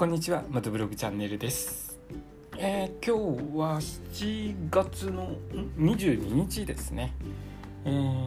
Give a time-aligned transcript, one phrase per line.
[0.00, 2.00] こんにちは、またブログチャンネルです。
[2.56, 5.36] えー今日は7月の
[5.76, 7.12] 22日ですね。
[7.84, 8.26] えー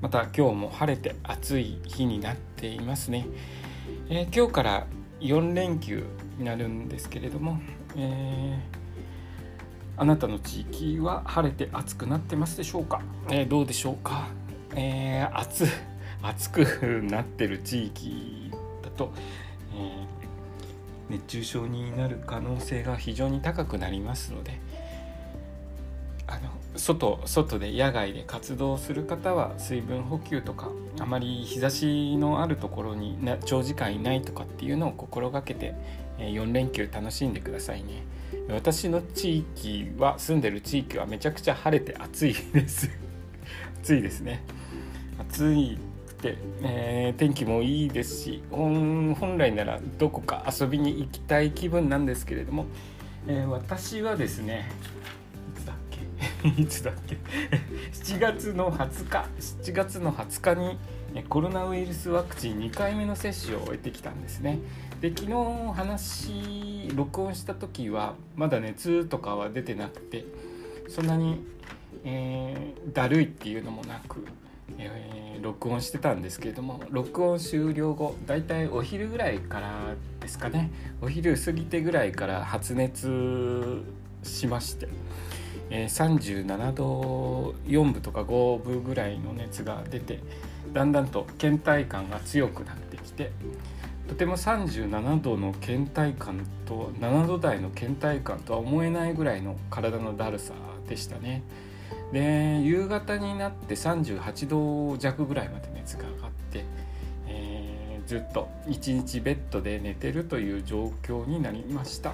[0.00, 3.28] また今日も晴れて暑い日になっていますね。
[4.08, 4.86] えー今日から
[5.20, 6.02] 4連休
[6.38, 7.60] になるんですけれども、
[7.94, 14.26] えーあなたの地域は晴れて暑くなってますでしょうか、えーどうでしょうか、
[14.74, 15.68] えー暑
[16.20, 16.64] 暑く
[17.04, 18.50] なってる地域
[18.82, 19.12] だと、
[19.72, 20.19] えー
[21.10, 24.58] 熱中症になる可能性が非常に高くなりますので
[26.26, 30.70] あの外外で野外で活動する方は水分補給とか
[31.00, 35.74] あまり日差しのあるところに長時間いないとかっていうのを心がけて
[36.18, 38.04] 4連休楽しんでくださいね。
[38.48, 42.90] 私の地域は住んでる地域はめちゃくちゃ晴れて暑いです。
[43.82, 44.42] 暑いですね。
[45.18, 45.78] 暑い、
[46.62, 52.66] えー天気もいいですし本来ならどこか遊びに行きたい気分なんですけれども、
[53.26, 54.70] えー私はですね
[55.56, 56.48] いつだっけ？
[56.62, 57.16] いつだっけ
[57.92, 60.78] ？7月の20日7月の20日に
[61.28, 64.58] コロナウイルスワクチン2回目の接種を終えてきたんですね。
[65.00, 65.32] で昨日
[65.74, 70.24] 話録音した時はまだ熱とかは出てなくて
[70.88, 71.40] そんなに、
[72.04, 74.24] えーだるいっていうのもなく、
[74.78, 83.82] えー録音してたんですけれども録音終了後だいたいお昼ぐらいからですかねお昼過ぎてぐらいから発熱
[84.22, 84.88] しまして、
[85.70, 90.20] えー37度4分とか5分ぐらいの熱が出て
[90.74, 93.32] だんだんと倦怠感が強くなってきて
[94.08, 100.52] とても37度の倦怠感と7度台の倦怠感とは思えないぐらいの体のだるさ
[100.88, 101.42] でしたね。
[102.12, 106.64] で夕方になって38度弱ぐらいまで熱が上がって、
[107.26, 107.80] えー
[108.10, 112.12] ずっと一日ベッドで寝てるという状況になりました。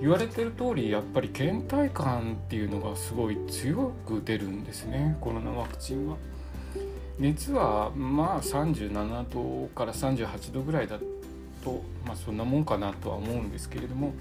[0.00, 5.18] 言われてる通りやっぱり倦怠感っていうのがすごい強く出るんですね。
[5.20, 6.16] コロナワクチンは。
[7.18, 9.24] 熱はまあ37
[9.64, 10.98] 度から38度ぐらいだ
[11.62, 14.14] とまあそんなもんかなとは思うんですけれども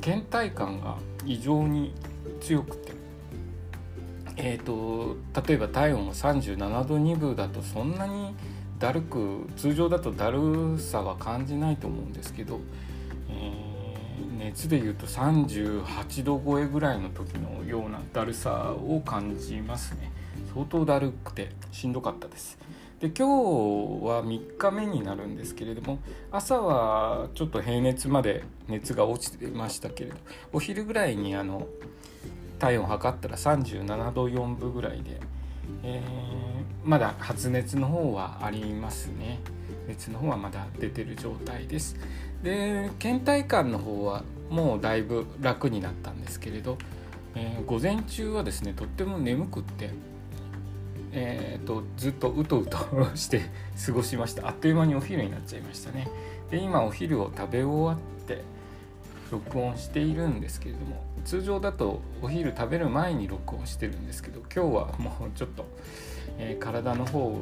[0.00, 1.92] 倦怠感が異常に
[2.40, 2.92] 強くて、
[4.36, 5.16] えー、と
[5.48, 8.34] 例えば体温が37度2分だとそんなに
[8.78, 12.60] だるく通常だとだるさは感じないと思うんですけど、
[13.28, 13.76] えー
[14.46, 20.12] 熱でいうと38度超えぐらいの時のようなだるさを感じますね。
[20.54, 22.58] 相当だるくてしんどかったです。
[23.00, 23.22] で今日
[24.06, 25.98] は3日目になるんですけれども
[26.32, 30.16] 朝はちょっと平熱まで熱が落ちてましたけれど
[30.52, 31.66] お昼ぐらいにあの
[32.58, 35.20] 体温を測ったら37度4分ぐらいで、
[35.82, 39.40] えーまだ発熱の方はありますね。
[39.88, 41.96] 熱の方はまだ出てる状態です。
[42.44, 46.78] で倦怠感の方はもうだいぶ楽になったんですけれど、
[47.34, 49.90] えー午前中はですねとっても眠くって
[51.18, 52.78] えー、とずっとうとうと
[53.16, 53.40] して
[53.86, 54.46] 過ごしました。
[54.48, 56.08] あっという間にお昼になっちゃいましたね。
[56.50, 58.44] で今お昼を食べ終わって
[59.32, 65.66] 録音しているんですけれども通常だとお昼食べる前に録音してるんですけど今日はもうちょっと、
[66.38, 67.40] えー体の方を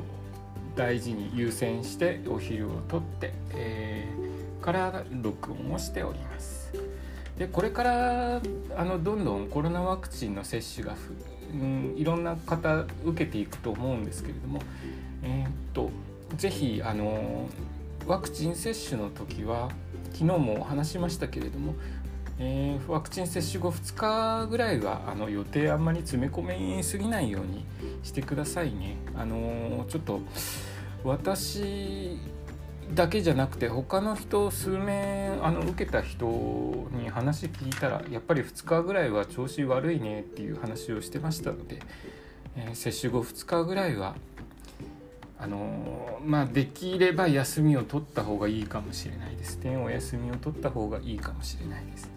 [0.77, 4.25] 大事に優先してお昼をとって、えー
[4.65, 6.73] から録音をしております。
[7.37, 8.41] でこれから
[8.77, 11.13] あのどんどんコロナワクチンの接種がふ、
[11.54, 14.60] うん、いろんな方受けていくと思うんですけれども、
[15.22, 15.91] えーっと
[16.37, 17.48] ぜひあの
[18.06, 19.70] ワクチン接種の時は
[20.12, 21.75] 昨日もお話しましたけれども、
[22.38, 27.65] えーワクチン接種後2日ぐらいはあの予定あんまり詰め込みすぎないように
[28.03, 28.97] してくださいね。
[29.16, 30.21] あのちょっと
[31.04, 32.19] 私
[32.93, 36.27] だけじゃなくて他の人数名あの受けた人
[36.93, 41.81] に話聞いたらやっぱり2日ぐらいは調子悪いねっていう話をしてましたので、
[42.56, 44.15] えー接種後2日ぐらいは
[45.39, 52.10] あのまあできれば休みを取った方がいいかもしれないですねお休みを取った方がいいかもしれないです。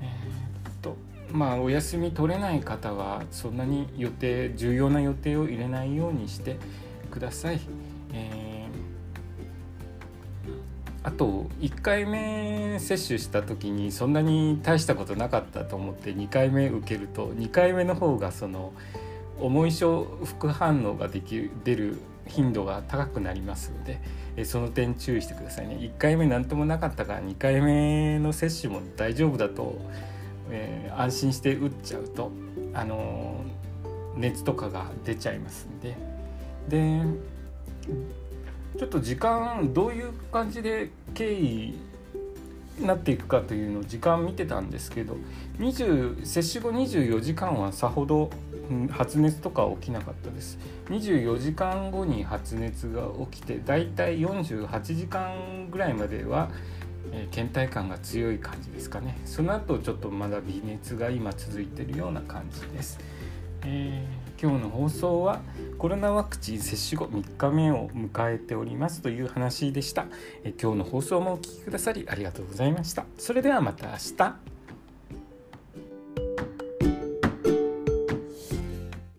[0.00, 0.96] えーっと
[1.32, 6.56] まあお休み取れない方はそんなに予定重要な予定を入れないようにして
[7.10, 7.60] ください。
[8.12, 8.45] えー
[11.06, 18.72] あと1回目接種した時にそんなに大したことなかったと思って2回目受けると2回目の方がその
[19.38, 25.76] 重い症副反応ができる出る頻度が高くなりますのでその点注意してくださいね。
[25.76, 29.78] 1回目何ともなかったから2回目の接種も大丈夫だと、
[30.50, 32.32] えー安心して打っちゃうと
[32.74, 35.94] あのー熱とかが出ちゃいますんで。
[36.68, 37.00] で
[38.78, 41.78] ちょっと時間どういう感じで経緯
[42.80, 45.16] なっていくかというのを時間見てたんですけど
[45.58, 48.30] 20接種後24時間はさほど
[48.90, 50.58] 発熱とか起きなかったです。
[50.88, 56.50] 24時間後に発熱が起きてだいたい48時間ぐらいまでは、
[57.12, 59.18] えー、倦怠感が強い感じですかね。
[59.24, 62.98] その後ちょっとまだ微熱が今続いてるような感じです、
[63.64, 65.40] えー今日の放送は
[65.78, 70.06] コロナワクチン接種後3日目を迎えておりますという話でした。
[70.44, 73.06] え今日の放送もお聴きくださりありがとうございました。
[73.18, 74.55] それではまた明日。